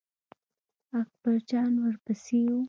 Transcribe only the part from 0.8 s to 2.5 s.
اکبر جان ور پسې